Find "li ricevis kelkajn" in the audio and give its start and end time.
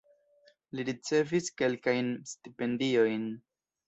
0.77-2.09